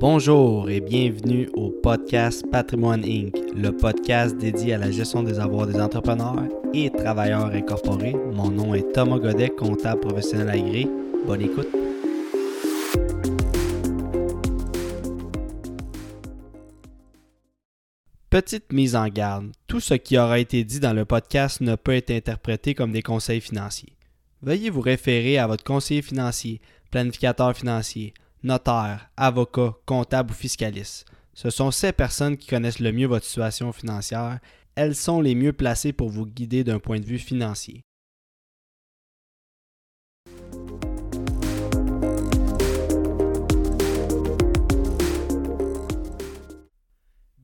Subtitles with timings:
[0.00, 5.66] Bonjour et bienvenue au podcast Patrimoine Inc., le podcast dédié à la gestion des avoirs
[5.66, 6.42] des entrepreneurs
[6.72, 8.14] et travailleurs incorporés.
[8.32, 10.88] Mon nom est Thomas Godet, comptable professionnel agréé.
[11.26, 11.68] Bonne écoute.
[18.30, 19.52] Petite mise en garde.
[19.66, 23.02] Tout ce qui aura été dit dans le podcast ne peut être interprété comme des
[23.02, 23.92] conseils financiers.
[24.40, 31.06] Veuillez vous référer à votre conseiller financier, planificateur financier, notaire, avocat, comptable ou fiscaliste.
[31.34, 34.38] Ce sont ces personnes qui connaissent le mieux votre situation financière.
[34.74, 37.82] Elles sont les mieux placées pour vous guider d'un point de vue financier.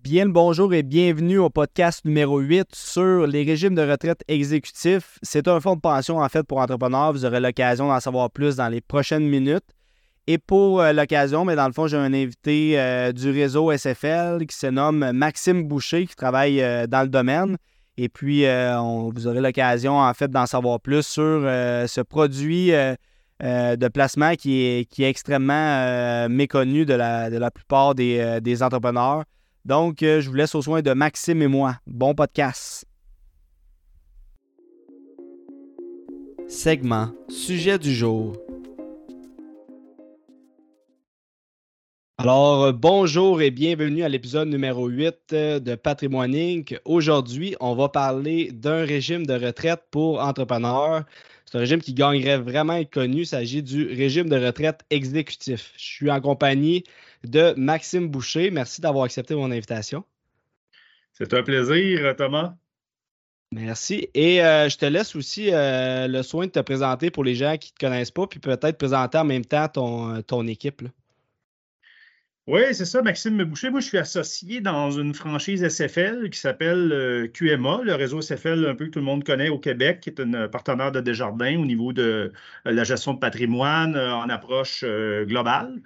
[0.07, 5.19] Bien le bonjour et bienvenue au podcast numéro 8 sur les régimes de retraite exécutifs.
[5.21, 7.13] C'est un fonds de pension en fait pour entrepreneurs.
[7.13, 9.65] Vous aurez l'occasion d'en savoir plus dans les prochaines minutes.
[10.29, 14.45] Et pour euh, l'occasion, mais dans le fond, j'ai un invité euh, du réseau SFL
[14.47, 17.57] qui se nomme Maxime Boucher, qui travaille euh, dans le domaine.
[17.97, 22.71] Et puis, vous aurez l'occasion, en fait, d'en savoir plus sur ce produit
[23.41, 29.25] de placement qui est, extrêmement méconnu de la, plupart des, des entrepreneurs.
[29.65, 31.77] Donc, je vous laisse au soin de Maxime et moi.
[31.87, 32.85] Bon podcast.
[36.49, 38.37] Segment Sujet du jour.
[42.19, 46.81] Alors, euh, bonjour et bienvenue à l'épisode numéro 8 euh, de Patrimoine Inc.
[46.87, 51.05] Aujourd'hui, on va parler d'un régime de retraite pour entrepreneurs.
[51.45, 53.21] C'est un régime qui gagnerait vraiment être connu.
[53.21, 55.75] Il s'agit du régime de retraite exécutif.
[55.77, 56.85] Je suis en compagnie
[57.23, 58.51] de Maxime Boucher.
[58.51, 60.03] Merci d'avoir accepté mon invitation.
[61.13, 62.55] C'est un plaisir, Thomas.
[63.53, 64.09] Merci.
[64.15, 67.73] Et euh, je te laisse aussi le soin de te présenter pour les gens qui
[67.73, 70.83] ne te connaissent pas, puis peut-être présenter en même temps ton, ton équipe.
[72.49, 73.71] Oui, c'est ça, Maxime Boucher.
[73.71, 78.67] Moi, je suis associé dans une franchise SFL qui s'appelle euh, QMA, le réseau SFL
[78.69, 81.59] un peu que tout le monde connaît au Québec, qui est un partenaire de Desjardins
[81.59, 82.33] au niveau de
[82.67, 84.85] euh, la gestion de patrimoine euh, en approche
[85.25, 85.83] globale.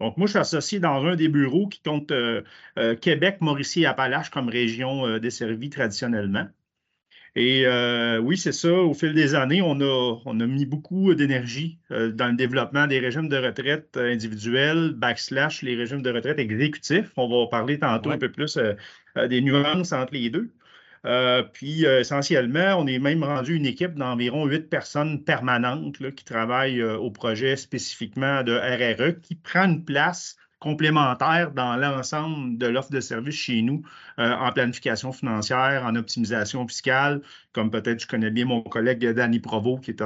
[0.00, 2.12] Donc, moi, je suis associé dans un des bureaux qui compte
[3.00, 6.46] Québec, Mauricie et Appalaches comme région desservie traditionnellement.
[7.36, 8.72] Et euh, oui, c'est ça.
[8.72, 12.86] Au fil des années, on a, on a mis beaucoup d'énergie euh, dans le développement
[12.86, 17.10] des régimes de retraite individuels, backslash les régimes de retraite exécutifs.
[17.16, 18.74] On va parler tantôt un peu plus euh,
[19.26, 20.52] des nuances entre les deux.
[21.52, 27.10] puis essentiellement, on est même rendu une équipe d'environ huit personnes permanentes qui travaillent au
[27.10, 33.34] projet spécifiquement de RRE, qui prend une place complémentaire dans l'ensemble de l'offre de services
[33.34, 33.82] chez nous
[34.18, 37.20] euh, en planification financière, en optimisation fiscale,
[37.52, 40.02] comme peut-être je connais bien mon collègue Danny Provo, qui est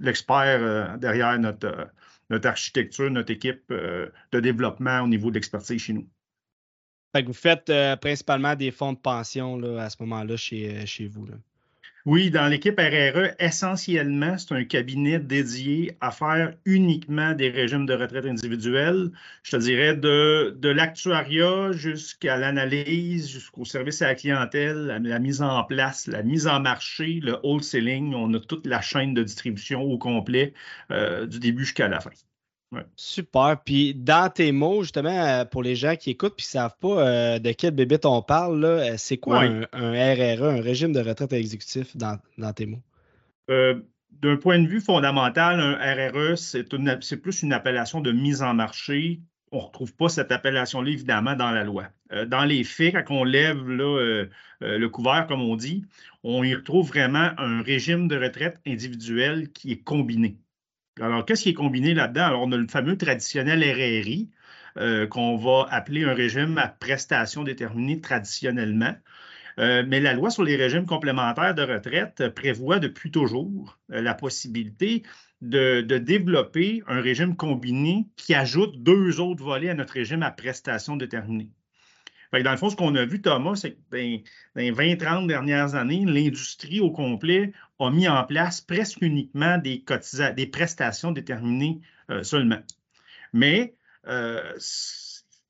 [0.00, 1.84] l'expert euh, derrière notre, euh,
[2.30, 6.08] notre architecture, notre équipe de développement au niveau d'expertise chez nous.
[7.14, 11.28] vous faites principalement des fonds de pension à ce moment-là chez, chez vous.
[12.06, 17.94] Oui, dans l'équipe RRE, essentiellement, c'est un cabinet dédié à faire uniquement des régimes de
[17.94, 19.10] retraite individuels.
[19.42, 25.40] Je te dirais de, de l'actuariat jusqu'à l'analyse, jusqu'au service à la clientèle, la, mise
[25.40, 28.14] en place, la mise en marché, le wholesaling.
[28.14, 30.52] On a toute la chaîne de distribution au complet
[30.90, 32.10] euh, du début jusqu'à la fin.
[32.96, 33.56] Super.
[33.64, 36.76] Puis dans tes mots, justement, euh, pour les gens qui écoutent et qui ne savent
[36.80, 41.00] pas euh, de quel bébé on parle, euh, c'est quoi un, RRE, un régime de
[41.00, 42.18] retraite exécutif dans,
[42.52, 42.82] tes mots?
[43.48, 49.20] D'un point de vue fondamental, un RRE, c'est plus une appellation de mise en marché.
[49.52, 51.84] On ne retrouve pas cette appellation-là, évidemment, dans la loi.
[52.26, 55.84] dans les faits, quand on lève le couvert, comme on dit,
[56.22, 60.38] on y retrouve vraiment un régime de retraite individuel qui est combiné.
[61.00, 62.26] Alors, qu'est-ce qui est combiné là-dedans?
[62.26, 64.30] Alors, on a le fameux traditionnel RRI,
[64.76, 68.94] euh, qu'on va appeler un régime à prestations déterminées traditionnellement.
[69.58, 74.14] Euh, mais la loi sur les régimes complémentaires de retraite prévoit depuis toujours euh, la
[74.14, 75.04] possibilité
[75.42, 80.96] de, développer un régime combiné qui ajoute deux autres volets à notre régime à prestations
[80.96, 81.50] déterminées
[82.42, 84.22] dans le fond, ce qu'on a vu, Thomas, c'est que dans,
[84.56, 89.82] les 20-30 dernières années, l'industrie au complet a mis en place presque uniquement des,
[90.50, 92.60] prestations déterminées euh, seulement.
[93.32, 93.74] Mais
[94.06, 94.40] euh,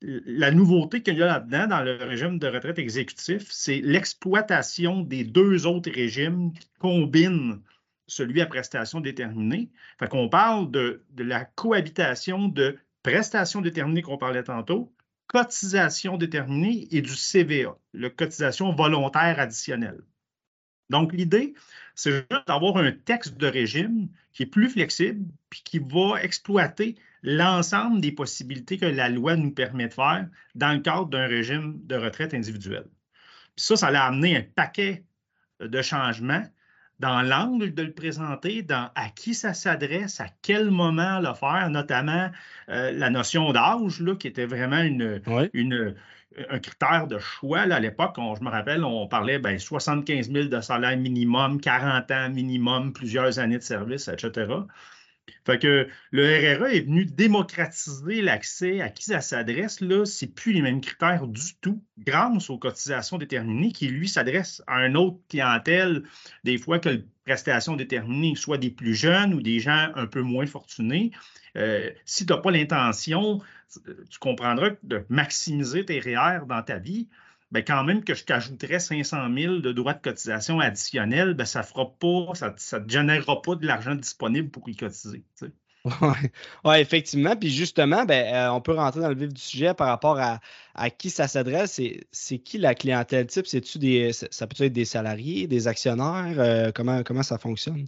[0.01, 5.23] la nouveauté qu'il y a là-dedans, dans le régime de retraite exécutif, c'est l'exploitation des
[5.23, 7.61] deux autres régimes qui combinent
[8.07, 9.71] celui à prestations déterminées.
[9.99, 14.94] Fait qu'on parle de la cohabitation de prestations déterminées qu'on parlait tantôt
[15.27, 20.01] cotisation déterminée et du CVA, le cotisation volontaire additionnelle.
[20.89, 21.55] Donc, l'idée,
[21.95, 26.95] c'est juste d'avoir un texte de régime qui est plus flexible puis qui va exploiter
[27.23, 31.79] l'ensemble des possibilités que la loi nous permet de faire dans le cadre d'un régime
[31.85, 32.85] de retraite individuel.
[33.55, 35.05] ça, ça a amené un paquet
[35.59, 36.43] de changements
[36.99, 41.69] dans l'angle de le présenter, dans à qui ça s'adresse, à quel moment le faire,
[41.69, 42.29] notamment
[42.69, 45.21] euh, la notion d'âge, qui était vraiment une,
[45.53, 45.95] une,
[46.49, 47.59] un critère de choix.
[47.59, 52.29] à l'époque, je me rappelle, on parlait ben, 75 000 de salaire minimum, 40 ans
[52.29, 54.45] minimum, plusieurs années de service, etc.
[55.45, 59.79] Fait que le RRA est venu démocratiser l'accès à qui ça s'adresse.
[59.81, 64.63] Là, c'est plus les mêmes critères du tout, grâce aux cotisations déterminées, qui lui s'adresse
[64.67, 66.03] à un autre clientèle,
[66.43, 70.21] des fois que la prestation déterminée soit des plus jeunes ou des gens un peu
[70.21, 71.11] moins fortunés.
[71.57, 73.41] Euh, si tu n'as pas l'intention,
[74.09, 77.07] tu comprendras de maximiser tes REER dans ta vie,
[77.51, 81.63] ben quand même que je t'ajouterais 500 000 de droits de cotisation additionnels, ben ça
[81.63, 85.23] fera pas, ça ne générera pas de l'argent disponible pour y cotiser.
[86.01, 86.29] Oui,
[86.63, 87.35] ouais, effectivement.
[87.35, 90.89] Puis justement, ben, euh, on peut rentrer dans le vif du sujet par rapport à,
[90.89, 91.79] qui ça s'adresse.
[92.11, 93.45] C'est qui la clientèle type?
[93.45, 96.39] C'est-tu des, ça peut être des salariés, des actionnaires?
[96.39, 97.85] Euh, comment, comment ça fonctionne?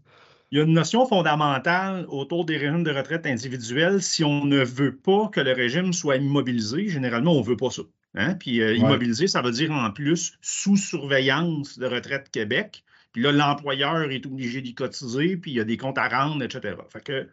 [0.52, 4.02] Il y a une notion fondamentale autour des régimes de retraite individuels.
[4.02, 7.70] Si on ne veut pas que le régime soit immobilisé, généralement, on ne veut pas
[7.70, 7.82] ça.
[8.18, 8.36] Hein?
[8.36, 12.84] Puis euh, immobilisé, ça veut dire en plus sous surveillance de Retraite Québec.
[13.14, 16.44] Puis là, l'employeur est obligé d'y cotiser, puis il y a des comptes à rendre,
[16.44, 16.76] etc.
[16.92, 17.30] Fait que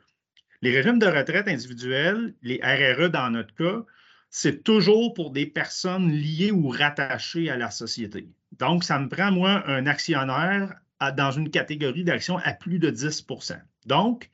[0.63, 3.85] les régimes de retraite individuels, les RRE dans notre cas,
[4.31, 8.29] c'est toujours pour des personnes liées ou rattachées à la société.
[8.59, 10.75] Donc, ça me prend, moi, un actionnaire
[11.17, 14.31] dans une catégorie d'action à plus de 10% Donc,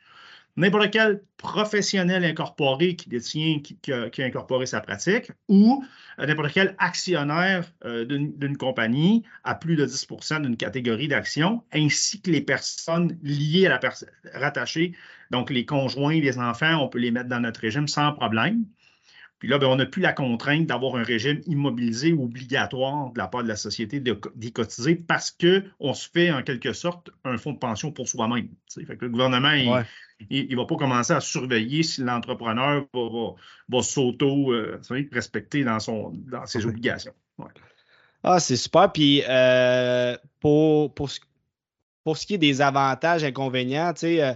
[0.61, 5.85] n'importe quel professionnel incorporé qui détient, qui, a, incorporé sa pratique, ou
[6.19, 12.21] euh, n'importe quel actionnaire euh, d'une compagnie à plus de 10% d'une catégorie d'actions, ainsi
[12.21, 14.95] que les personnes liées à la personne rattachées,
[15.31, 18.65] donc les conjoints, les enfants, on peut les mettre dans notre régime sans problème.
[19.41, 23.27] Puis là, ben, on n'a plus la contrainte d'avoir un régime immobilisé obligatoire de la
[23.27, 27.55] part de la société d'y cotiser parce qu'on se fait en quelque sorte un fonds
[27.55, 28.49] de pension pour soi-même.
[28.77, 29.53] Le gouvernement,
[30.29, 36.45] il ne va pas commencer à surveiller si l'entrepreneur va, s'auto-respecter euh, dans, son, dans
[36.45, 37.15] ses obligations.
[38.23, 38.93] Ah, c'est super.
[38.93, 41.09] Puis euh, pour, pour,
[42.05, 44.33] pour, ce qui est des avantages, inconvénients, tu sais, euh,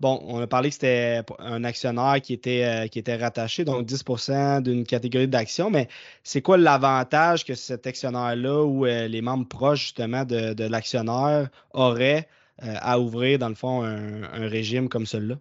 [0.00, 3.84] Bon, on a parlé que c'était un actionnaire qui était, euh, qui était rattaché, donc
[3.84, 5.88] 10% d'une catégorie d'actions, mais
[6.22, 12.28] c'est quoi l'avantage que cet actionnaire-là ou euh, les membres proches justement de, l'actionnaire auraient
[12.60, 15.36] à ouvrir, dans le fond, un, régime comme celui-là?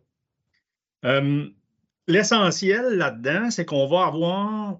[2.08, 4.80] L'essentiel là-dedans, c'est qu'on va avoir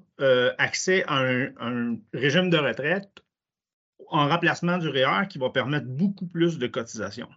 [0.58, 3.24] accès à un, régime de retraite
[4.10, 7.30] en remplacement du REER qui va permettre beaucoup plus de cotisations.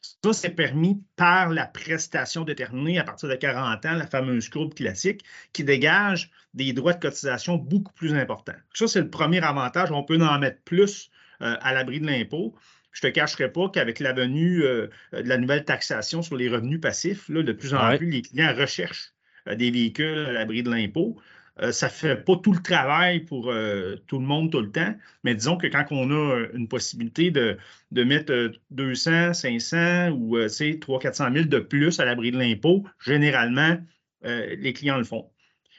[0.00, 4.74] Ça, c'est permis par la prestation déterminée à partir de 40 ans, la fameuse courbe
[4.74, 8.54] classique, qui dégage des droits de cotisation beaucoup plus importants.
[8.74, 9.90] Ça, c'est le premier avantage.
[9.90, 11.10] On peut en mettre plus
[11.42, 12.54] euh, à l'abri de l'impôt.
[12.92, 16.48] Je ne te cacherai pas qu'avec la venue euh, de la nouvelle taxation sur les
[16.48, 19.12] revenus passifs, de plus en plus, les clients recherchent
[19.46, 21.16] euh, des véhicules à l'abri de l'impôt.
[21.60, 24.70] Euh, ça ne fait pas tout le travail pour euh, tout le monde tout le
[24.70, 24.94] temps,
[25.24, 27.58] mais disons que quand on a euh, une possibilité de,
[27.90, 33.76] de mettre 200, 500 ou 300, 400 000 de plus à l'abri de l'impôt, généralement,
[34.22, 35.30] les clients le font.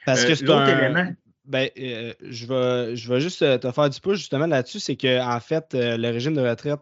[0.06, 0.78] Parce que c'est un...
[0.78, 1.14] élément.
[1.44, 5.40] Ben, je, vais, je vais juste te faire du pouce justement là-dessus, c'est qu'en en
[5.40, 6.80] fait, le régime de retraite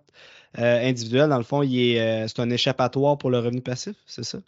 [0.54, 4.38] individuel, dans le fond, c'est un échappatoire pour le revenu passif, c'est ça?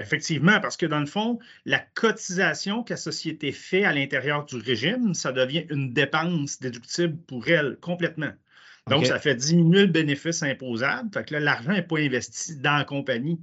[0.00, 4.56] Effectivement, parce que dans le fond, la cotisation que la société fait à l'intérieur du
[4.56, 8.32] régime, ça devient une dépense déductible pour elle complètement.
[8.88, 11.10] Donc, ça fait diminuer le bénéfice imposable.
[11.12, 13.38] Fait que là, l'argent n'est pas investi dans la compagnie.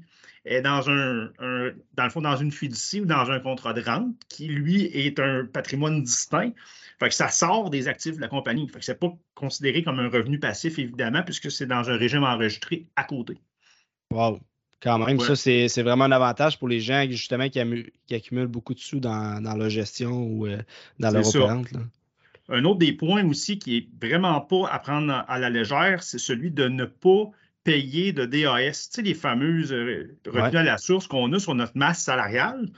[0.45, 1.29] est dans un,
[1.93, 5.19] dans le fond, dans une fiducie ou dans un contrat de rente qui, lui, est
[5.19, 6.51] un patrimoine distinct.
[6.99, 8.67] Fait que ça sort des actifs de la compagnie.
[8.67, 12.23] Fait que c'est pas considéré comme un revenu passif, évidemment, puisque c'est dans un régime
[12.23, 13.37] enregistré à côté.
[14.11, 14.39] Wow.
[14.81, 17.59] Quand même, ça, c'est vraiment un avantage pour les gens justement qui,
[18.11, 20.57] accumulent beaucoup de sous dans, leur gestion ou euh,
[20.99, 21.67] dans leur opérante.
[22.49, 26.19] Un autre des points aussi qui est vraiment pas à prendre à la légère, c'est
[26.19, 27.29] celui de ne pas
[27.63, 28.89] payer de DAS.
[28.89, 32.69] Tu sais, les fameuses euh, retenues à la source qu'on a sur notre masse salariale.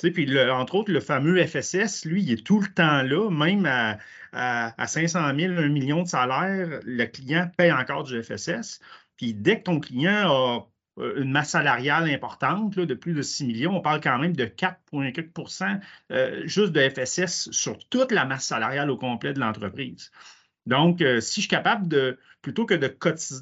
[0.00, 3.28] Tu sais, puis, entre autres, le fameux FSS, lui, il est tout le temps là,
[3.28, 3.98] même à,
[4.32, 8.80] à, 500 000, 1 million de salaire, le client paye encore du FSS.
[9.16, 10.66] Puis dès que ton client a
[10.98, 13.76] une masse salariale importante de plus de 6 millions.
[13.76, 15.80] On parle quand même de 4,4%
[16.10, 20.10] euh, juste de FSS sur toute la masse salariale au complet de l'entreprise.
[20.66, 22.94] Donc, euh, si je suis capable de, plutôt que de,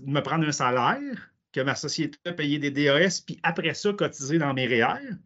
[0.06, 4.38] me prendre un salaire, que ma société a payé des DAS, puis après ça, cotiser
[4.38, 5.16] dans mes REER,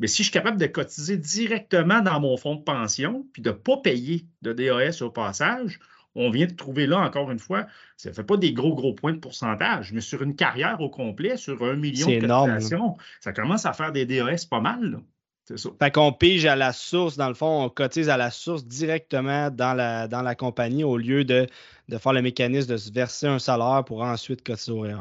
[0.00, 3.50] Mais si je suis capable de cotiser directement dans mon fonds de pension, puis de
[3.50, 5.78] ne pas payer de DAS au passage,
[6.18, 8.92] on vient de trouver là, encore une fois, ça ne fait pas des gros, gros
[8.92, 13.32] points de pourcentage, mais sur une carrière au complet, sur un million de cotisations, ça
[13.32, 15.00] commence à faire des DAS pas mal.
[15.44, 15.70] C'est ça.
[15.78, 19.50] Fait qu'on pige à la source, dans le fond, on cotise à la source directement
[19.50, 21.46] dans la, dans la compagnie au lieu de,
[21.88, 24.96] de faire le mécanisme de se verser un salaire pour ensuite cotiser au REER.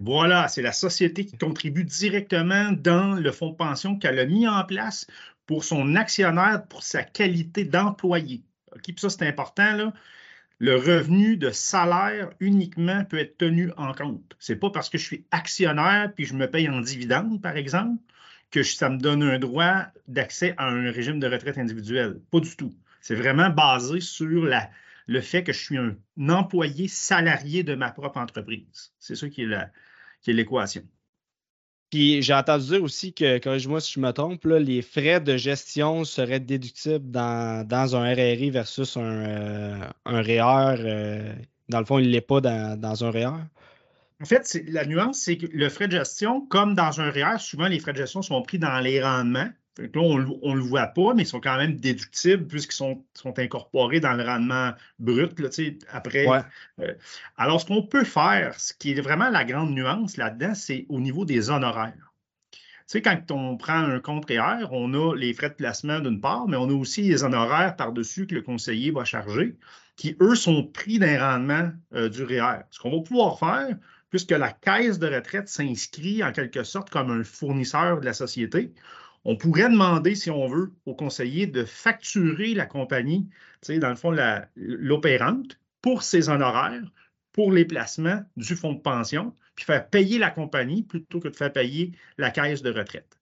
[0.00, 4.48] Voilà, c'est la société qui contribue directement dans le fonds de pension qu'elle a mis
[4.48, 5.06] en place
[5.46, 8.42] pour son actionnaire, pour sa qualité d'employé.
[8.82, 9.76] Puis ça, c'est important.
[9.76, 9.92] Là.
[10.64, 14.34] Le revenu de salaire uniquement peut être tenu en compte.
[14.38, 17.58] Ce n'est pas parce que je suis actionnaire puis je me paye en dividende, par
[17.58, 18.02] exemple,
[18.50, 22.18] que ça me donne un droit d'accès à un régime de retraite individuel.
[22.30, 22.74] Pas du tout.
[23.02, 24.48] C'est vraiment basé sur
[25.06, 25.98] le fait que je suis un
[26.30, 28.94] employé salarié de ma propre entreprise.
[28.98, 30.84] C'est ça qui est l'équation.
[31.94, 36.40] J'ai entendu dire aussi que, corrige-moi si je me trompe, les frais de gestion seraient
[36.40, 40.76] déductibles dans, un RRI versus un, euh, REER.
[40.80, 41.32] Euh,
[41.68, 43.30] dans le fond, il ne l'est pas dans, un REER.
[44.20, 47.68] En fait, la nuance, c'est que le frais de gestion, comme dans un REER, souvent
[47.68, 51.14] les frais de gestion sont pris dans les rendements là, on ne le voit pas,
[51.14, 55.48] mais ils sont quand même déductibles puisqu'ils sont, sont, incorporés dans le rendement brut là,
[55.90, 56.26] après.
[56.80, 56.94] Euh,
[57.36, 61.00] alors, ce qu'on peut faire, ce qui est vraiment la grande nuance là-dedans, c'est au
[61.00, 62.12] niveau des honoraires.
[62.86, 66.20] Tu sais, quand on prend un compte REER, on a les frais de placement d'une
[66.20, 69.56] part, mais on a aussi les honoraires par-dessus que le conseiller va charger,
[69.96, 72.64] qui, eux, sont pris d'un rendement euh, du REER.
[72.70, 73.76] Ce qu'on va pouvoir faire,
[74.10, 78.72] puisque la caisse de retraite s'inscrit en quelque sorte comme un fournisseur de la société,
[79.24, 83.28] on pourrait demander, si on veut, au conseiller de facturer la compagnie,
[83.68, 84.14] dans le fond,
[84.56, 86.82] l'opérante, pour ses honoraires,
[87.32, 91.36] pour les placements du fonds de pension, puis faire payer la compagnie plutôt que de
[91.36, 93.18] faire payer la caisse de retraite.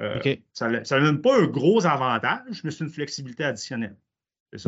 [0.00, 0.18] Euh,
[0.52, 3.96] ça ne donne pas un gros avantage, mais c'est une flexibilité additionnelle.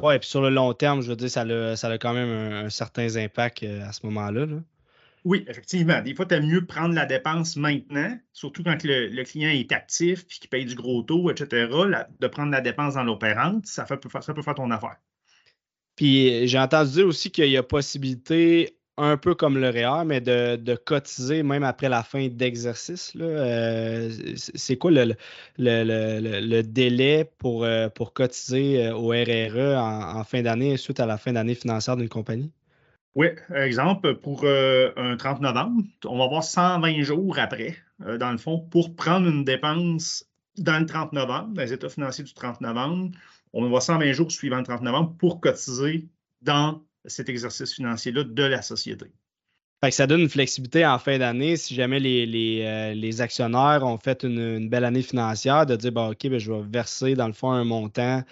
[0.02, 2.12] Oui, et puis sur le long terme, je veux dire, ça a, ça a quand
[2.12, 4.46] même un, certain impact euh, à ce moment-là.
[4.46, 4.56] Là.
[5.24, 6.00] Oui, effectivement.
[6.02, 10.26] Des fois, tu as mieux prendre la dépense maintenant, surtout quand le, client est actif
[10.26, 11.68] puis qu'il paye du gros taux, etc.,
[12.18, 14.96] de prendre la dépense dans l'opérante, ça, peut faire ton affaire.
[15.94, 20.20] Puis j'ai entendu dire aussi qu'il y a possibilité, un peu comme le REER, mais
[20.20, 23.12] de, cotiser même après la fin d'exercice.
[23.20, 30.98] Euh, c'est quoi le, délai pour, euh, cotiser euh, au RRE en fin d'année suite
[30.98, 32.50] à la fin d'année financière d'une compagnie?
[33.14, 37.76] Oui, exemple, pour euh, un 30 novembre, on va avoir 120 jours après,
[38.06, 40.24] euh, dans le fond, pour prendre une dépense
[40.56, 43.10] dans le 30 novembre, dans les états financiers du 30 novembre.
[43.52, 46.08] On va avoir 120 jours suivant le 30 novembre pour cotiser
[46.40, 49.06] dans cet exercice financier-là de la société.
[49.90, 54.70] ça donne une flexibilité en fin d'année si jamais les, euh, actionnaires ont fait une,
[54.70, 58.22] belle année financière, de dire OK, ben, je vais verser dans le fond un montant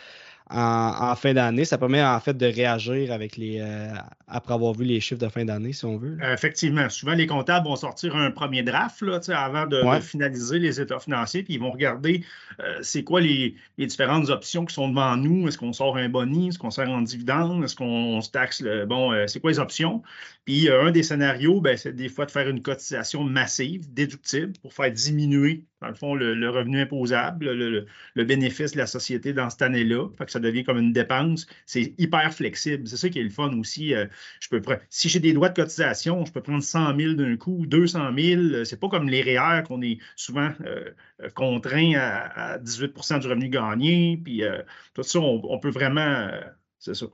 [0.51, 1.65] en, fin d'année.
[1.65, 3.93] Ça permet en fait de réagir avec les euh,
[4.27, 6.19] après avoir vu les chiffres de fin d'année, si on veut.
[6.33, 6.89] Effectivement.
[6.89, 11.43] Souvent, les comptables vont sortir un premier draft là, avant de, finaliser les états financiers,
[11.43, 12.25] puis ils vont regarder
[12.61, 15.49] euh, c'est quoi les, différentes options qui sont devant nous.
[15.49, 16.49] Est-ce qu'on sort un boni?
[16.49, 17.65] Est-ce qu'on sort en dividende?
[17.65, 18.87] Est-ce qu'on se taxe le.
[18.87, 20.03] Bon, euh, c'est quoi les options?
[20.45, 24.73] Puis un des scénarios, ben, c'est des fois de faire une cotisation massive, déductible, pour
[24.73, 29.63] faire diminuer dans le fond, le, revenu imposable, le, bénéfice de la société dans cette
[29.63, 30.09] année-là.
[30.19, 31.47] Que ça devient comme une dépense.
[31.67, 32.87] C'est hyper flexible.
[32.87, 33.95] C'est ça qui est le fun aussi.
[33.95, 34.07] Euh,
[34.41, 34.61] je peux
[34.91, 38.65] si j'ai des droits de cotisation, je peux prendre 100 000 d'un coup, 200 000.
[38.65, 40.91] C'est pas comme les REER qu'on est souvent euh,
[41.35, 44.21] contraint à, 18% du revenu gagné.
[44.23, 44.63] Puis euh,
[44.95, 46.31] tout ça, on peut vraiment.
[46.79, 47.07] c'est ça.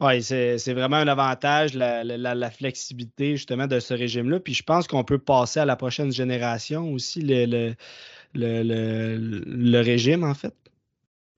[0.00, 4.38] Oui, c'est vraiment un avantage, la, flexibilité justement de ce régime-là.
[4.38, 7.74] Puis je pense qu'on peut passer à la prochaine génération aussi, le,
[8.34, 10.54] le, régime, en fait.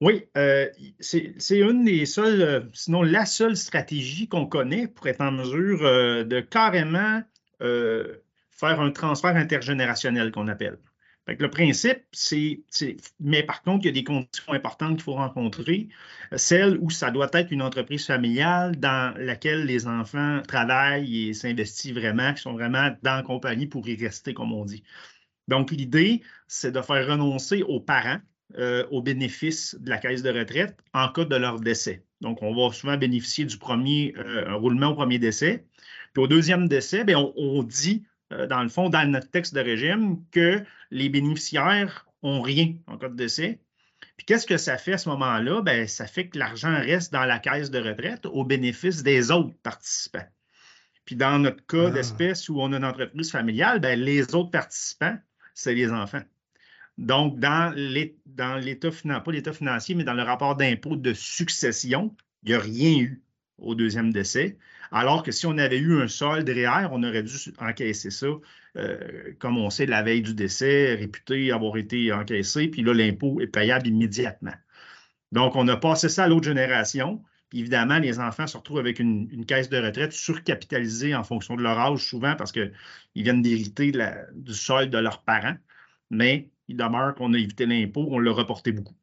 [0.03, 0.67] Oui, euh,
[0.99, 5.85] c'est une des seules, euh, sinon la seule stratégie qu'on connaît pour être en mesure
[5.85, 7.23] euh, de carrément
[7.59, 10.79] faire un transfert intergénérationnel qu'on appelle
[11.27, 12.63] le principe, c'est,
[13.21, 15.89] mais par contre, il y a des conditions importantes qu'il faut rencontrer.
[16.35, 21.93] Celle où ça doit être une entreprise familiale dans laquelle les enfants travaillent et s'investissent
[21.93, 24.83] vraiment, qui sont vraiment dans la compagnie pour y rester, comme on dit.
[25.49, 28.19] Donc, l'idée, c'est de faire renoncer aux parents
[28.59, 32.05] euh, aux bénéfices de la caisse de retraite en cas de leur décès.
[32.21, 35.65] Donc, on va souvent bénéficier du premier euh, roulement au premier décès.
[36.13, 40.23] Puis au deuxième décès, bien, on dit dans le fond, dans notre texte de régime,
[40.31, 43.61] que les bénéficiaires n'ont rien en cas de décès.
[44.17, 45.63] Puis qu'est-ce que ça fait à ce moment-là?
[45.63, 49.55] Ben, ça fait que l'argent reste dans la caisse de retraite au bénéfice des autres
[49.63, 50.27] participants.
[51.05, 51.91] Puis dans notre cas ah.
[51.91, 55.19] d'espèce où on a une entreprise familiale, ben, les autres participants,
[55.55, 56.23] c'est les enfants.
[56.99, 62.51] Donc, dans l'État financier, pas l'État financier, mais dans le rapport d'impôt de succession, il
[62.51, 63.23] n'y a rien eu
[63.61, 64.59] au deuxième décès.
[64.93, 68.27] Alors que si on avait eu un solde REER, on aurait dû encaisser ça,
[68.77, 73.41] euh, comme on sait, la veille du décès, réputé avoir été encaissé, puis là, l'impôt
[73.41, 74.55] est payable immédiatement.
[75.33, 77.23] Donc, on a passé ça à l'autre génération.
[77.51, 81.63] Puis évidemment, les enfants se retrouvent avec une, caisse de retraite surcapitalisée en fonction de
[81.63, 82.73] leur âge, souvent parce qu'ils
[83.17, 83.93] viennent d'hériter
[84.35, 85.57] du solde de leurs parents.
[86.11, 88.95] Mais il demeure qu'on a évité l'impôt, on l'a reporté beaucoup.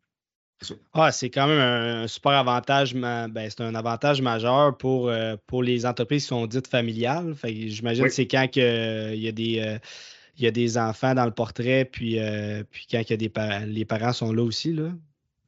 [0.93, 2.93] Ah, c'est quand même un, super avantage.
[2.95, 7.35] Ben, c'est un avantage majeur pour, euh, pour les entreprises qui sont dites familiales.
[7.43, 9.59] J'imagine que c'est quand il y a des.
[9.59, 9.77] Euh,
[10.39, 13.17] il y a des enfants dans le portrait, puis, euh, puis quand il y a
[13.17, 13.31] des
[13.65, 14.71] les parents sont là aussi.
[14.71, 14.91] Là.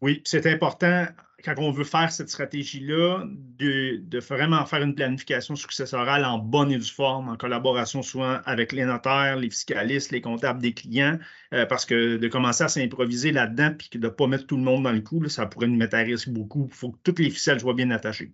[0.02, 1.06] Oui, c'est important
[1.44, 3.24] quand on veut faire cette stratégie-là,
[3.58, 8.72] de, vraiment faire une planification successorale en bonne et due forme, en collaboration souvent avec
[8.72, 11.18] les notaires, les fiscalistes, les comptables des clients,
[11.54, 14.64] euh, parce que de commencer à s'improviser là-dedans puis de ne pas mettre tout le
[14.64, 16.68] monde dans le coup, ça pourrait nous mettre à risque beaucoup.
[16.70, 18.32] Il faut que toutes les ficelles soient bien attachées.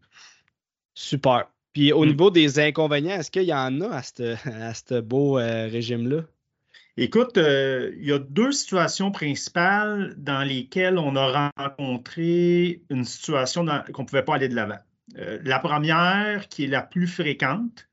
[0.93, 1.45] Super.
[1.73, 2.07] Puis au mm.
[2.07, 6.21] niveau des inconvénients, est-ce qu'il y en a à ce beau euh, régime-là?
[6.97, 13.65] Écoute, euh, il y a deux situations principales dans lesquelles on a rencontré une situation
[13.91, 14.79] qu'on ne pouvait pas aller de l'avant.
[15.17, 17.89] Euh, la première, qui est la plus fréquente,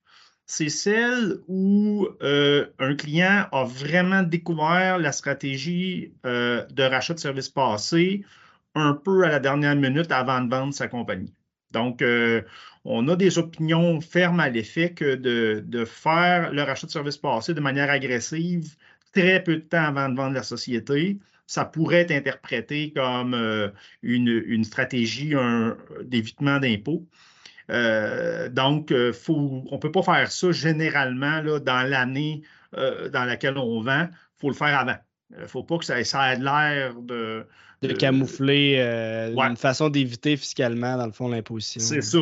[0.47, 7.49] c'est celle où euh, un client a vraiment découvert la stratégie de rachat de services
[7.49, 8.25] passés
[8.76, 11.35] un peu à la dernière minute avant de vendre sa compagnie.
[11.73, 12.04] Donc,
[12.85, 17.16] on a des opinions fermes à l'effet que de, de, faire le rachat de services
[17.16, 18.76] passés de manière agressive
[19.12, 23.69] très peu de temps avant de vendre la société, ça pourrait être interprété comme euh,
[24.02, 25.35] une, stratégie
[26.02, 27.07] d'évitement d'impôts.
[27.71, 32.42] Euh, donc, euh, faut, on ne peut pas faire ça généralement là, dans l'année
[32.75, 34.09] dans laquelle on vend.
[34.11, 34.97] Il faut le faire avant.
[35.37, 37.47] Il ne faut pas que ça, ait l'air de,
[37.83, 41.83] de, camoufler une façon d'éviter fiscalement, dans le fond, l'imposition.
[41.83, 42.18] C'est ça.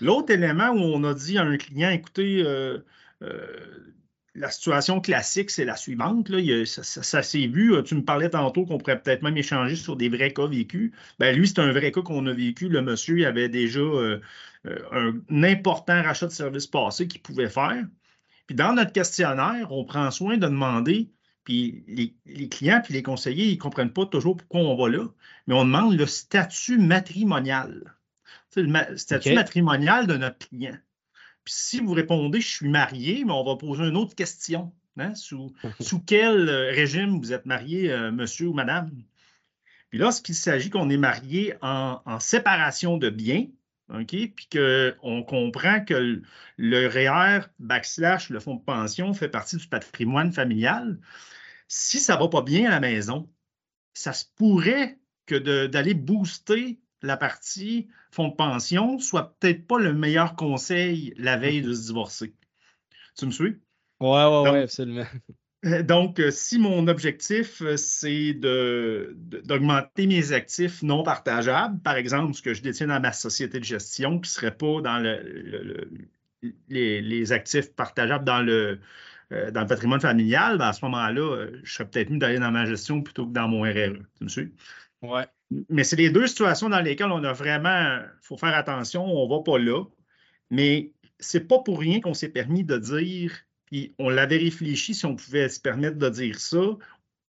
[0.00, 2.44] L'autre élément où on a dit à un client, écoutez,
[4.38, 6.28] la situation classique, c'est la suivante.
[6.28, 6.64] Là.
[6.64, 7.74] ça, s'est vu.
[7.84, 10.92] Tu me parlais tantôt qu'on pourrait peut-être même échanger sur des vrais cas vécus.
[11.18, 12.68] Ben, lui, c'est un vrai cas qu'on a vécu.
[12.68, 14.20] Le monsieur, il avait déjà euh,
[14.66, 17.84] euh, un important rachat de services passés qu'il pouvait faire.
[18.46, 21.10] Puis dans notre questionnaire, on prend soin de demander,
[21.44, 25.04] puis les, clients puis les conseillers, ils ne comprennent pas toujours pourquoi on va là,
[25.46, 27.94] mais on demande le statut matrimonial.
[28.56, 30.78] le statut matrimonial de notre client
[31.48, 34.72] si vous répondez je suis marié, mais on va poser une autre question.
[34.98, 35.54] Hein, sous,
[36.06, 38.90] quel euh, régime vous êtes marié, euh, monsieur ou madame?
[39.90, 43.46] Puis lorsqu'il s'agit qu'on est marié en, séparation de biens,
[43.94, 46.20] OK, puis qu'on comprend que
[46.56, 50.98] le, REER backslash le fonds de pension fait partie du patrimoine familial,
[51.68, 53.30] si ça ne va pas bien à la maison,
[53.94, 59.92] ça se pourrait que d'aller booster la partie fonds de pension soit peut-être pas le
[59.92, 62.34] meilleur conseil la veille de se divorcer.
[63.16, 63.56] Tu me suis?
[64.00, 65.06] Oui, oui, oui, absolument.
[65.64, 72.34] Euh, donc, euh, si mon objectif, euh, c'est d'augmenter mes actifs non partageables, par exemple,
[72.34, 75.90] ce que je détiens dans ma société de gestion, qui ne serait pas dans le,
[76.68, 78.78] les, actifs partageables dans le,
[79.30, 82.64] dans le patrimoine familial, ben, à ce moment-là, je serais peut-être mieux d'aller dans ma
[82.64, 83.98] gestion plutôt que dans mon RRE.
[84.16, 84.52] Tu me suis?
[85.02, 85.22] Oui.
[85.70, 89.26] Mais c'est les deux situations dans lesquelles on a vraiment, il faut faire attention, on
[89.26, 89.84] ne va pas là.
[90.50, 93.32] Mais c'est pas pour rien qu'on s'est permis de dire,
[93.66, 96.62] puis on l'avait réfléchi si on pouvait se permettre de dire ça.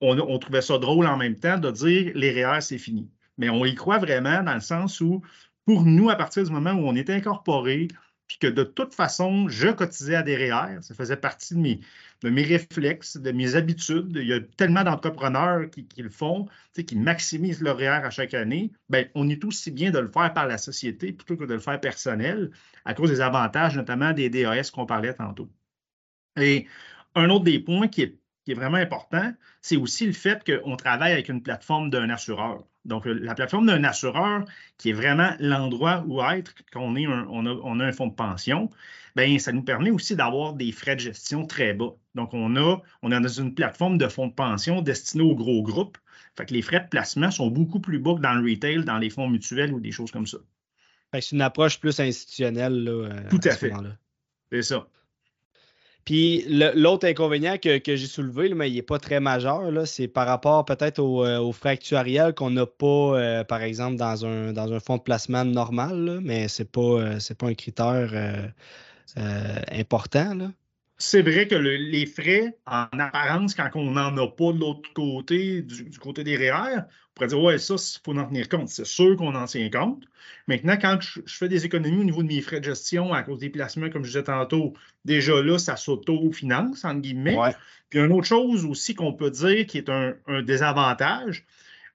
[0.02, 3.10] On, trouvait ça drôle en même temps de dire les REER, c'est fini.
[3.38, 5.22] Mais on y croit vraiment dans le sens où,
[5.66, 7.90] pour nous, à partir du moment où on est incorporé,
[8.30, 10.82] puis que de toute façon, je cotisais à des REER.
[10.82, 14.12] Ça faisait partie de mes, réflexes, de mes habitudes.
[14.16, 18.72] Il y a tellement d'entrepreneurs qui, le font, qui maximisent leur REER à chaque année.
[18.88, 21.60] Bien, on est aussi bien de le faire par la société plutôt que de le
[21.60, 22.52] faire personnel,
[22.86, 25.50] à cause des avantages, notamment des DAS qu'on parlait tantôt.
[26.40, 26.68] Et
[27.16, 28.16] un autre des points qui
[28.46, 32.64] qui est vraiment important, c'est aussi le fait qu'on travaille avec une plateforme d'un assureur.
[32.86, 34.46] Donc, euh, la plateforme d'un assureur,
[34.78, 38.70] qui est vraiment l'endroit où être quand on, est on, a, un fonds de pension,
[39.16, 41.94] bien, ça nous permet aussi d'avoir des frais de gestion très bas.
[42.16, 45.62] Donc, on, a, on est dans une plateforme de fonds de pension destinée aux gros
[45.62, 45.98] groupes.
[46.38, 48.98] Fait que les frais de placement sont beaucoup plus bas que dans le retail, dans
[48.98, 50.38] les fonds mutuels ou des choses comme ça.
[51.14, 52.84] C'est une approche plus institutionnelle.
[52.84, 53.74] Là, euh, Tout à, fait.
[54.52, 54.88] C'est ça.
[56.06, 60.66] Puis l'autre inconvénient que, j'ai soulevé, mais il n'est pas très majeur, c'est par rapport
[60.66, 61.54] peut-être aux euh, au
[62.34, 66.48] qu'on n'a pas, euh, par exemple, dans un, dans un fonds de placement normal, mais
[66.48, 68.52] ce n'est pas, euh, pas un critère
[69.72, 70.52] important.
[70.98, 75.62] C'est vrai que les frais, en apparence, quand on n'en a pas de l'autre côté,
[75.62, 76.82] du, côté des REER,
[77.20, 78.70] on pourrait dire, ouais, ça, il faut en tenir compte.
[78.70, 80.04] C'est sûr qu'on en tient compte.
[80.48, 83.40] Maintenant, quand je, fais des économies au niveau de mes frais de gestion à cause
[83.40, 84.74] des placements, comme je disais tantôt,
[85.06, 87.38] déjà là, ça s'auto-finance, entre guillemets.
[87.90, 91.46] Puis une autre chose aussi qu'on peut dire qui est un, un désavantage,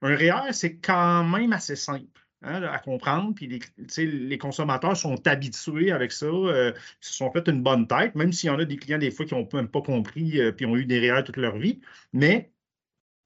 [0.02, 2.20] un REER, c'est quand même assez simple.
[2.46, 3.34] Hein, à comprendre.
[3.34, 7.87] Puis les, les, consommateurs sont habitués avec ça, euh, ils se sont fait une bonne
[7.87, 10.38] tête, même s'il y en a des clients des fois qui n'ont même pas compris
[10.38, 11.80] euh, puis ont eu des réels toute leur vie.
[12.12, 12.52] Mais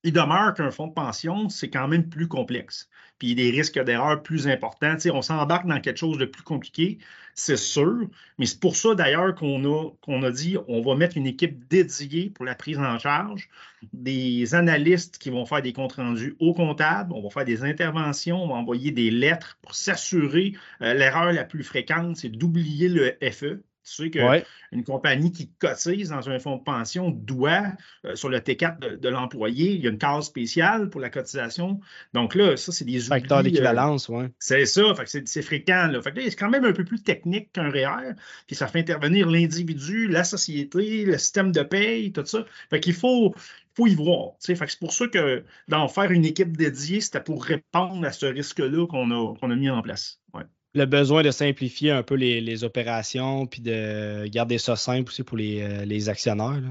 [0.04, 2.88] il demeure qu'un fonds de pension, c'est quand même plus complexe.
[3.18, 4.96] Puis des risques d'erreur plus importants.
[5.12, 6.98] on s'embarque dans quelque chose de plus compliqué,
[7.34, 8.08] c'est sûr.
[8.38, 11.66] Mais c'est pour ça d'ailleurs qu'on a, qu'on a dit on va mettre une équipe
[11.68, 13.48] dédiée pour la prise en charge,
[13.92, 18.42] des analystes qui vont faire des comptes rendus au comptable, on va faire des interventions,
[18.42, 20.54] on va envoyer des lettres pour s'assurer.
[20.82, 26.10] Euh, l'erreur la plus fréquente, c'est d'oublier le FE, tu sais qu'une compagnie qui cotise
[26.10, 27.64] dans un fonds de pension doit,
[28.04, 31.80] euh, sur le T4 de, l'employé, il y a une case spéciale pour la cotisation.
[32.14, 34.24] Donc là, ça, c'est des Facteur euh, d'équivalence, oui.
[34.38, 35.88] C'est ça, c'est fréquent.
[35.88, 36.02] Là.
[36.02, 38.14] Fait que c'est quand même un peu plus technique qu'un REER,
[38.46, 42.44] puis ça fait intervenir l'individu, la société, le système de paye, tout ça.
[42.70, 43.34] Fait qu'il faut,
[43.74, 44.32] faut y voir.
[44.38, 48.86] c'est pour ça que d'en faire une équipe dédiée, c'était pour répondre à ce risque-là
[48.86, 50.20] qu'on a, qu'on a mis en place.
[50.34, 55.22] Ouais le besoin de simplifier un peu les, opérations, puis de garder ça simple aussi
[55.22, 56.62] pour les, euh, actionnaires.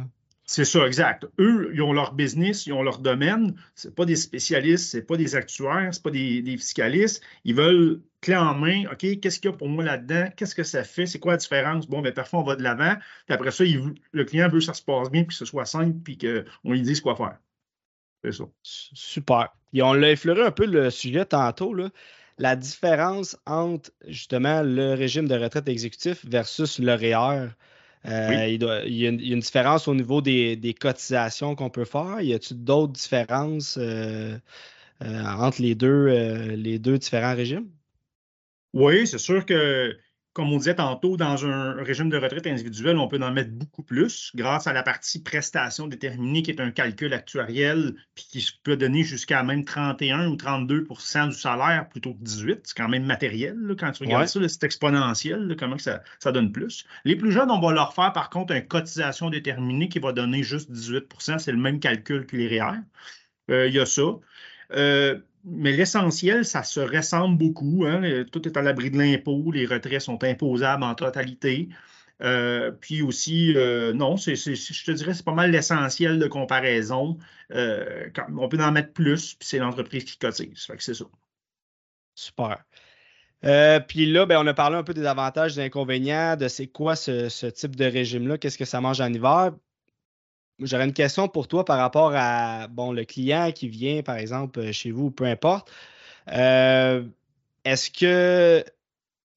[0.50, 1.28] C'est ça, exact.
[1.40, 3.56] Eux, ils ont leur business, ils ont leur domaine.
[3.76, 7.22] Ce pas des spécialistes, ce pas des actuaires, ce pas des, fiscalistes.
[7.44, 10.30] Ils veulent clé en main, OK, qu'est-ce qu'il y a pour moi là-dedans?
[10.38, 11.06] Qu'est-ce que ça fait?
[11.06, 11.86] C'est quoi la différence?
[11.88, 12.96] Bon, bien, parfois, on va de l'avant.
[13.26, 15.66] Puis après ça, le client veut que ça se passe bien, puis que ce soit
[15.66, 17.38] simple, puis qu'on lui dise quoi faire.
[18.24, 18.46] C'est ça.
[18.64, 19.50] Super.
[19.74, 21.74] Et on l'a effleuré un peu le sujet tantôt.
[21.74, 21.90] Là
[22.38, 27.50] la différence entre justement le régime de retraite exécutif versus le REER.
[28.06, 28.64] Euh, il,
[28.96, 32.22] y a une, différence au niveau des, cotisations qu'on peut faire.
[32.22, 34.38] Y a-t-il d'autres différences euh,
[35.04, 36.08] euh, entre les deux,
[36.56, 37.68] les deux différents régimes?
[38.74, 39.98] Oui, c'est sûr que
[40.38, 43.82] comme on disait tantôt, dans un régime de retraite individuel, on peut en mettre beaucoup
[43.82, 48.78] plus grâce à la partie prestation déterminée qui est un calcul actuariel puis qui peut
[48.78, 52.60] donner jusqu'à même 31 ou 32% du salaire plutôt que 18.
[52.66, 53.58] C'est quand même matériel.
[53.80, 56.86] quand tu regardes ça, c'est exponentiel, comment ça, ça, donne plus.
[57.04, 60.44] Les plus jeunes, on va leur faire par contre une cotisation déterminée qui va donner
[60.44, 62.78] juste 18% C'est le même calcul que les REER.
[63.50, 64.04] Euh, il y a ça.
[64.74, 67.86] Euh, mais l'essentiel, ça se ressemble beaucoup.
[67.88, 68.26] Hein.
[68.32, 69.52] Tout est à l'abri de l'impôt.
[69.52, 71.70] Les retraits sont imposables en totalité.
[72.22, 74.34] Euh, puis aussi, euh, non, je
[74.86, 77.18] te dirais, c'est pas mal l'essentiel de comparaison.
[77.54, 80.66] Euh, on peut en mettre plus, puis c'est l'entreprise qui cotise.
[80.68, 81.06] Que c'est ça.
[82.16, 82.64] Super.
[83.88, 86.96] puis là, ben, on a parlé un peu des avantages, des inconvénients, de c'est quoi
[86.96, 89.52] ce type de régime-là, qu'est-ce que ça mange en hiver.
[90.60, 94.72] J'aurais une question pour toi par rapport à bon, le client qui vient, par exemple,
[94.72, 95.72] chez vous, peu importe.
[96.32, 97.04] Euh,
[97.64, 98.64] est-ce que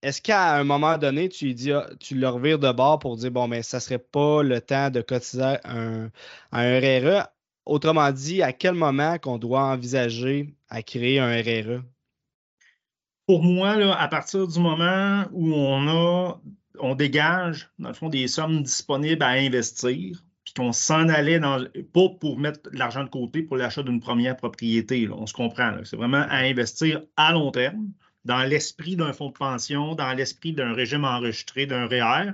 [0.02, 3.30] est-ce qu'à un moment donné, tu dis, ah, tu le revires de bord pour dire
[3.30, 6.10] bon, mais ça ne serait pas le temps de cotiser un,
[6.52, 7.28] un RRE?
[7.66, 11.82] Autrement dit, à quel moment qu'on doit envisager à créer un RRE?
[13.26, 16.40] Pour moi, là, à partir du moment où on a
[16.82, 20.24] on dégage, dans le fond, des sommes disponibles à investir,
[20.56, 25.08] qu'on s'en allait pas pour mettre l'argent de côté pour l'achat d'une première propriété.
[25.08, 25.72] on se comprend.
[25.84, 27.90] C'est vraiment à investir à long terme,
[28.24, 32.32] dans l'esprit d'un fonds de pension, dans l'esprit d'un régime enregistré, d'un REER.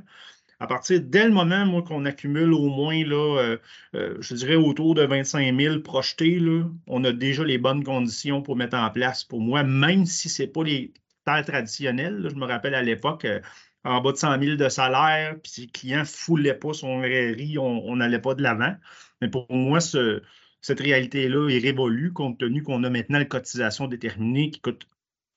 [0.59, 3.59] À partir dès le moment, moi, qu'on accumule au moins, là, euh,
[3.95, 8.41] euh, je dirais autour de 25 000 projetés, là, on a déjà les bonnes conditions
[8.41, 9.23] pour mettre en place.
[9.23, 10.95] Pour moi, même si ce n'est pas les
[11.27, 13.41] terres traditionnelles, je me rappelle à l'époque, euh,
[13.87, 16.99] en bas de 100 000 de salaire, puis si le client ne foulait pas son
[17.01, 18.75] RRI, on n'allait pas de l'avant.
[19.21, 24.51] Mais pour moi, cette réalité-là est révolue compte tenu qu'on a maintenant la cotisation déterminée
[24.51, 24.89] qui coûte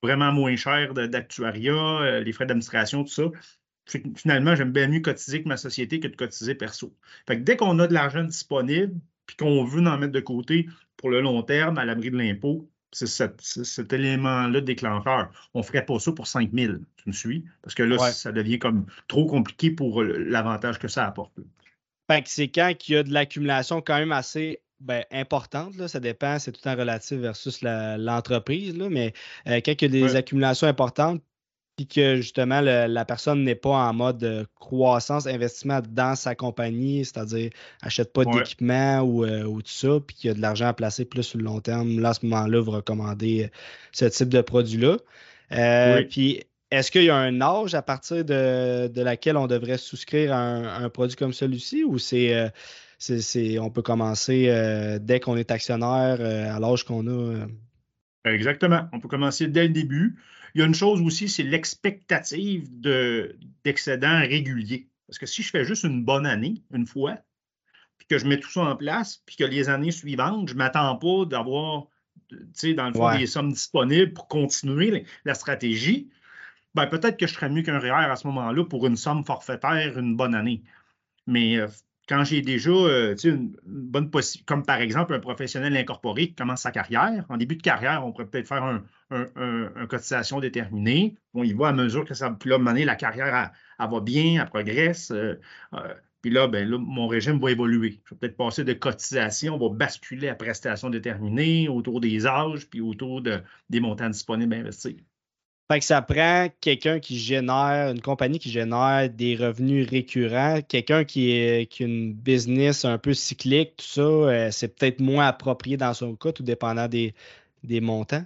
[0.02, 3.24] vraiment moins cher d'actuariat, euh, les frais d'administration, tout ça.
[4.16, 6.96] Finalement, j'aime bien mieux cotiser que ma société que de cotiser perso.
[7.28, 11.10] Fait dès qu'on a de l'argent disponible, puis qu'on veut en mettre de côté pour
[11.10, 15.30] le long terme à l'abri de l'impôt, c'est cet, élément-là déclencheur.
[15.54, 17.46] On ne ferait pas ça pour 5 000, tu me suis?
[17.62, 21.34] Parce que là, ça devient comme trop compliqué pour l'avantage que ça apporte.
[22.26, 26.40] c'est quand il y a de l'accumulation quand même assez ben, importante, là, ça dépend,
[26.40, 29.14] c'est tout en relatif versus l'entreprise, mais
[29.48, 31.22] euh, quand il y a des accumulations importantes,
[31.80, 37.52] puis que justement la personne n'est pas en mode croissance, investissement dans sa compagnie, c'est-à-dire
[37.82, 41.06] achète pas d'équipement euh, ou, tout ça, puis qu'il y a de l'argent à placer
[41.06, 43.48] plus sur le long terme, là, à ce moment-là, vous recommandez euh,
[43.94, 44.98] ce type de produit-là.
[45.54, 50.34] Euh, puis est-ce qu'il y a un âge à partir de, laquelle on devrait souscrire
[50.34, 52.52] à un, produit comme celui-ci ou c'est,
[53.58, 57.48] on peut commencer dès qu'on est actionnaire à l'âge qu'on a?
[58.26, 58.82] Exactement.
[58.92, 60.18] On peut commencer dès le début.
[60.54, 62.68] Il y a une chose aussi, c'est l'expectative
[63.64, 64.88] d'excédent régulier.
[65.08, 67.18] Parce que si je fais juste une bonne année, une fois,
[67.98, 70.60] puis que je mets tout ça en place, puis que les années suivantes, je ne
[70.60, 71.88] m'attends pas d'avoir,
[72.32, 76.10] dans le fond, des sommes disponibles pour continuer la stratégie,
[76.76, 79.98] ben, peut-être que je serais mieux qu'un REER à ce moment-là pour une somme forfaitaire
[79.98, 80.64] une bonne année.
[81.26, 81.68] Mais euh,
[82.10, 86.62] quand j'ai déjà euh, une, bonne possibilité, comme par exemple un professionnel incorporé qui commence
[86.62, 91.16] sa carrière, en début de carrière, on pourrait peut-être faire un, cotisation déterminée.
[91.36, 92.32] On y va à mesure que ça.
[92.32, 95.12] Puis là, à la carrière, elle, va bien, elle progresse.
[95.12, 95.40] Euh,
[95.74, 98.02] euh, puis là, ben, là, mon régime va évoluer.
[98.06, 102.68] Je vais peut-être passer de cotisation, on va basculer à prestation déterminée autour des âges,
[102.68, 104.96] puis autour de, des montants disponibles à investir.
[105.72, 111.04] Fait que ça prend quelqu'un qui génère, une compagnie qui génère des revenus récurrents, quelqu'un
[111.04, 115.28] qui, est, qui a une business un peu cyclique, tout ça, euh, c'est peut-être moins
[115.28, 117.14] approprié dans son cas, tout dépendant des,
[117.64, 118.26] des montants.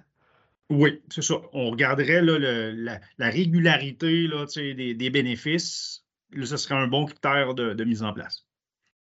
[0.70, 1.36] Oui, c'est ça.
[1.52, 6.06] On regarderait la, régularité là, des, des, bénéfices.
[6.42, 8.46] ce serait un bon critère de, mise en place.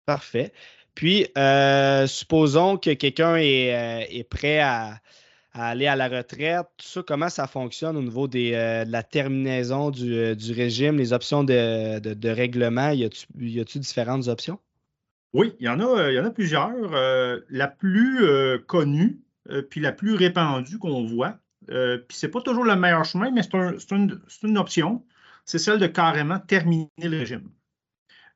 [0.06, 0.52] Parfait.
[0.93, 5.00] Puis, euh, supposons que quelqu'un est, euh, est, prêt à,
[5.63, 9.89] aller à la retraite, tout ça, comment ça fonctionne au niveau euh, de la terminaison
[9.89, 12.89] du, euh, régime, les options de, règlement?
[12.89, 14.60] Y a-t-il différentes options?
[15.34, 16.94] Oui, il y en a, a plusieurs.
[16.94, 18.26] Euh, la plus
[18.68, 19.20] connue,
[19.70, 21.38] puis la plus répandue qu'on voit,
[21.68, 25.04] puis c'est pas toujours le meilleur chemin, mais c'est une option,
[25.46, 27.50] c'est celle de carrément terminer le régime.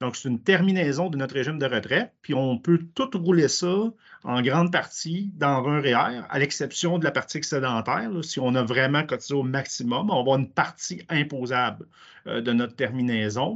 [0.01, 3.91] Donc, c'est une terminaison de notre régime de retraite, puis on peut tout rouler ça
[4.23, 8.09] en grande partie dans un REER, à l'exception de la partie excédentaire.
[8.21, 11.85] si on a vraiment cotisé au maximum, on va avoir une partie imposable
[12.27, 13.55] euh, de notre terminaison.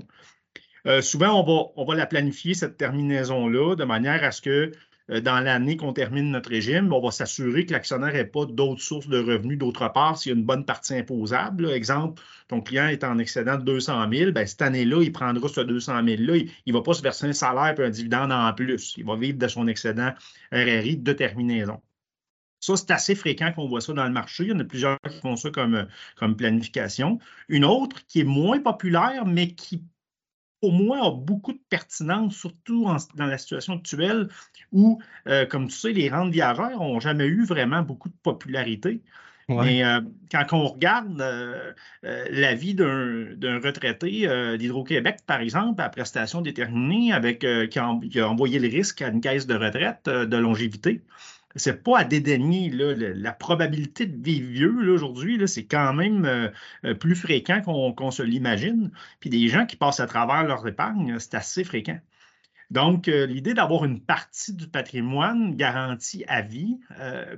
[0.86, 4.72] Euh, souvent, on va, on va la planifier, cette terminaison-là, de manière à ce que
[5.10, 9.08] dans l'année qu'on termine notre régime, on va s'assurer que l'actionnaire n'ait pas d'autres sources
[9.08, 11.70] de revenus d'autre part s'il y a une bonne partie imposable.
[11.72, 15.62] Exemple, ton client est en excédent de 200 000, bien, cette année-là, il prendra ce
[15.62, 16.38] 200 000-là.
[16.38, 18.94] Il ne va pas se verser un salaire et un dividende en plus.
[18.98, 20.14] Il va vivre de son excédent
[20.52, 21.82] RRI de terminaison.
[22.62, 24.46] Ça, c'est assez fréquent qu'on voit ça dans le marché.
[24.46, 25.86] Il y en a plusieurs qui font ça comme,
[26.16, 27.20] comme planification.
[27.50, 29.84] Une autre qui est moins populaire, mais qui
[30.64, 34.30] au moins, a beaucoup de pertinence, surtout dans la situation actuelle
[34.72, 39.02] où, euh, comme tu sais, les rentes viagères n'ont jamais eu vraiment beaucoup de popularité.
[39.50, 40.00] Mais euh,
[40.32, 44.26] quand on regarde euh, la vie d'un retraité
[44.58, 49.46] d'Hydro-Québec, par exemple, à prestation déterminée, avec, qui a, envoyé le risque à une caisse
[49.46, 51.02] de retraite de longévité,
[51.56, 52.70] c'est pas à dédaigner.
[52.70, 56.50] la probabilité de vivre vieux aujourd'hui, c'est quand même euh,
[56.86, 58.92] euh, plus fréquent qu'on se l'imagine.
[59.20, 62.00] Puis des gens qui passent à travers leur épargne, c'est assez fréquent.
[62.72, 66.80] Donc, euh, l'idée d'avoir une partie du patrimoine garantie à vie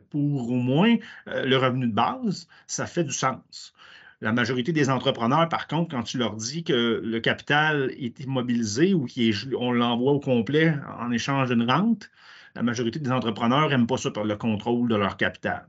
[0.10, 0.95] pour au moins
[1.28, 3.73] le revenu de base, ça fait du sens.
[4.21, 8.93] La majorité des entrepreneurs, par contre, quand tu leur dis que le capital est immobilisé
[8.93, 12.10] ou qu'on l'envoie au complet en échange d'une rente,
[12.55, 15.67] la majorité des entrepreneurs n'aiment pas ça par le contrôle de leur capital.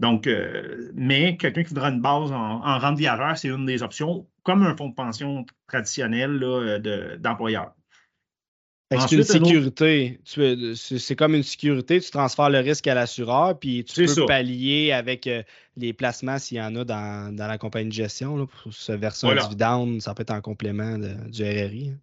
[0.00, 4.26] Donc, euh, mais quelqu'un qui voudra une base en, rente viagère, c'est une des options,
[4.42, 6.38] comme un fonds de pension traditionnel
[7.18, 7.72] d'employeur.
[8.90, 10.20] c'est une sécurité.
[10.24, 12.00] C'est comme une sécurité.
[12.00, 15.42] Tu transfères le risque à l'assureur, puis tu peux pallier avec euh,
[15.76, 19.36] les placements s'il y en a dans, la compagnie de gestion pour se verser un
[19.36, 20.00] dividende.
[20.00, 21.90] Ça peut être en complément du RRI.
[21.90, 21.98] Hein.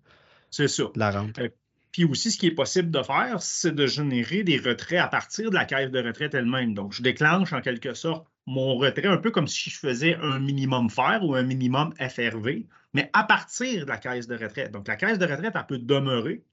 [0.51, 0.83] C'est ça.
[0.95, 1.39] la rente.
[1.39, 1.49] Euh,
[1.93, 5.51] puis aussi, ce qui est possible de faire, c'est de générer des retraits à partir
[5.51, 6.73] de la caisse de retraite elle-même.
[6.73, 10.39] Donc, je déclenche en quelque sorte mon retrait un peu comme si je faisais un
[10.39, 14.71] minimum FER ou un minimum FRV, mais à partir de la caisse de retraite.
[14.71, 16.43] Donc, la caisse de retraite, elle peut demeurer,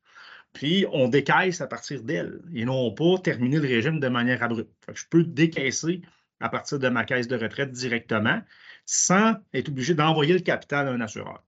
[0.53, 4.71] puis on décaisse à partir d'elle et non pas terminer le régime de manière abrupte.
[4.93, 6.03] je peux décaisser
[6.41, 8.43] à partir de ma caisse de retraite directement
[8.85, 11.43] sans être obligé d'envoyer le capital à un assureur.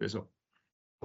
[0.00, 0.26] C'est ça.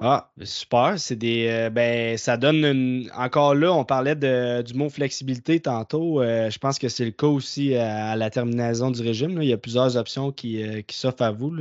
[0.02, 0.96] Ah, super.
[0.98, 1.48] C'est des.
[1.48, 3.12] Euh, ben, ça donne une.
[3.16, 6.22] Encore là, on parlait de, du mot flexibilité tantôt.
[6.22, 9.42] Euh, je pense que c'est le cas aussi à, la terminaison du régime.
[9.42, 11.54] Il y a plusieurs options qui, euh, qui s'offrent à vous.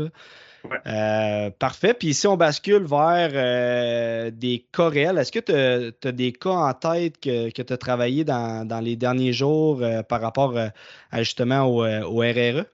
[1.58, 1.92] parfait.
[1.94, 5.18] Puis ici, on bascule vers des cas réels.
[5.18, 8.96] Est-ce que tu as, des cas en tête que, que tu as travaillé dans, les
[8.96, 10.56] derniers jours par rapport
[11.10, 12.64] à, justement au, au RRE?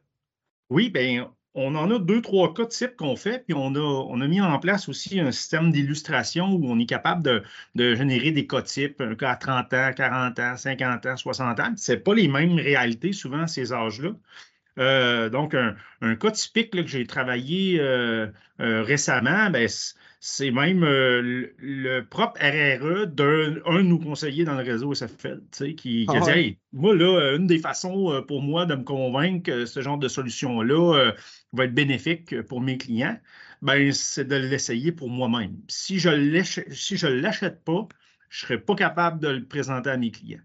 [0.71, 4.21] Oui, bien, on en a deux, trois cas types qu'on fait, puis on a, on
[4.21, 7.23] a mis en place aussi un système d'illustration où on est capable
[7.75, 11.61] de, générer des cas types, un cas à 30 ans, 40 ans, 50 ans, 60
[11.61, 11.75] ans.
[11.77, 15.29] Ce pas les mêmes réalités souvent à ces âges-là.
[15.31, 17.81] donc, un, cas typique que j'ai travaillé
[18.59, 19.69] récemment, ben,
[20.21, 26.07] c'est même le, propre RRE d'un de nos conseillers dans le réseau SFL, qui, qui
[26.09, 29.81] a ah dit moi, là, une des façons pour moi de me convaincre que ce
[29.81, 31.13] genre de solution-là
[31.53, 33.19] va être bénéfique pour mes clients,
[33.63, 35.57] ben, c'est de l'essayer pour moi-même.
[35.69, 37.89] Si je ne si l'achète pas,
[38.29, 40.41] je ne serais pas capable de le présenter à mes clients.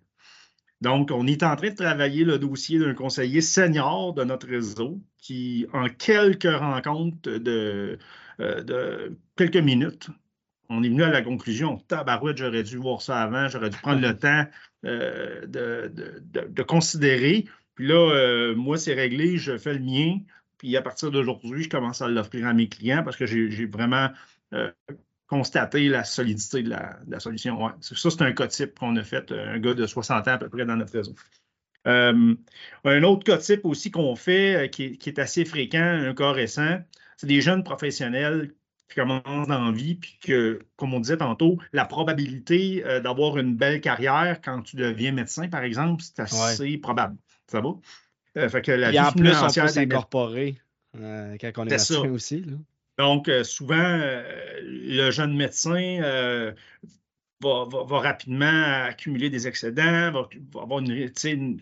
[0.82, 5.02] Donc, on est en train de travailler le dossier d'un conseiller senior de notre réseau
[5.18, 7.98] qui, en quelques rencontres de, euh,
[8.40, 10.10] de quelques minutes,
[10.70, 14.02] on est venu à la conclusion, tabarouette, j'aurais dû voir ça avant, j'aurais dû prendre
[14.02, 14.46] le temps
[14.86, 17.46] euh, de, considérer.
[17.76, 20.20] Puis là, euh, moi, c'est réglé, je fais le mien.
[20.58, 24.10] Puis à partir d'aujourd'hui, je commence à l'offrir à mes clients parce que j'ai vraiment
[25.28, 27.72] constater la solidité de la, solution.
[27.82, 30.50] Ça, c'est un cas type qu'on a fait, un gars de 60 ans à peu
[30.50, 31.16] près dans notre réseau.
[31.88, 32.36] Euh,
[32.86, 36.80] un autre cas type aussi qu'on fait, euh, qui est, assez fréquent, un cas récent,
[37.18, 38.54] c'est des jeunes professionnels
[38.90, 43.38] qui commencent dans la vie, puis que, comme on disait tantôt, la probabilité euh, d'avoir
[43.38, 47.18] une belle carrière quand tu deviens médecin, par exemple, c'est assez probable.
[47.48, 48.50] Ça va?
[48.50, 50.58] fait que la vie en plus, on peut s'incorporer
[50.94, 52.42] quand on est médecin aussi.
[52.42, 52.54] Là.
[52.98, 54.24] Donc, euh, souvent, euh,
[54.62, 56.52] le jeune médecin euh,
[57.42, 60.30] va, rapidement accumuler des excédents, va,
[60.62, 61.10] avoir une,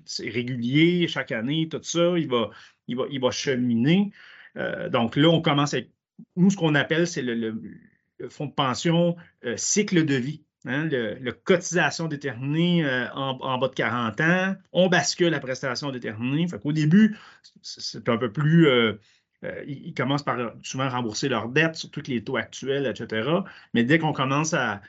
[0.06, 2.50] c'est régulier chaque année, tout ça, il va,
[2.88, 4.12] il va, il va cheminer.
[4.56, 5.80] Donc là, on commence à.
[6.36, 7.62] Nous, ce qu'on appelle, c'est le,
[8.30, 9.16] fonds de pension
[9.56, 10.44] cycle de vie.
[10.66, 16.48] Hein, le, cotisation déterminée en, bas de 40 ans, on bascule la prestation déterminée.
[16.48, 17.18] Fait qu'au début,
[17.62, 18.68] c'est un peu plus
[19.44, 23.28] euh, ils, commencent par euh, souvent rembourser leurs dettes, surtout les taux actuels, etc.
[23.74, 24.82] Mais dès qu'on commence à,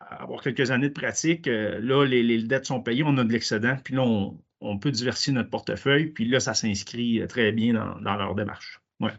[0.00, 3.76] avoir quelques années de pratique, euh, là, les, dettes sont payées, on a de l'excédent,
[3.84, 4.38] puis là, on,
[4.78, 8.80] peut diversifier notre portefeuille, puis là, ça s'inscrit très bien dans, leur démarche.
[9.00, 9.12] Ouais.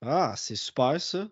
[0.00, 1.26] Ah, c'est super ça.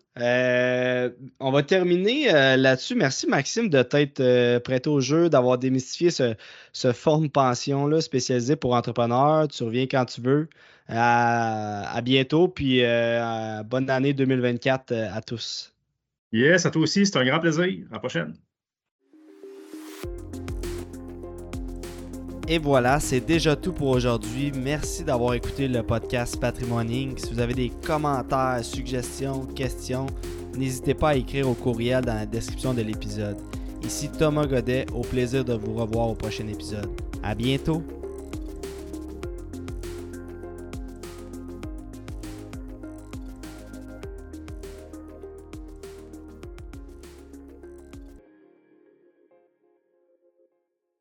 [1.39, 2.95] on va terminer là-dessus.
[2.95, 6.35] Merci Maxime de t'être prêté au jeu, d'avoir démystifié ce,
[6.73, 9.47] ce fonds de pension-là spécialisé pour entrepreneurs.
[9.47, 10.49] Tu reviens quand tu veux.
[10.89, 15.73] À, bientôt, puis euh, bonne année 2024 euh, à tous.
[16.31, 17.85] Yes, à toi aussi, c'est un grand plaisir.
[17.91, 18.33] À la prochaine.
[22.49, 24.53] Et voilà, c'est déjà tout pour aujourd'hui.
[24.55, 30.05] Merci d'avoir écouté le podcast Patrimoine Si vous avez des commentaires, suggestions, questions,
[30.57, 33.37] n'hésitez pas à écrire au courriel dans la description de l'épisode.
[33.83, 36.89] Ici Thomas Godet, au plaisir de vous revoir au prochain épisode.
[37.21, 37.83] À bientôt!